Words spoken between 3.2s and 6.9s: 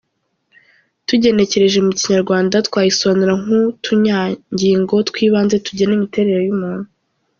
nk’ utunyangingo tw'ibanze tugena imiterere y'umuntu.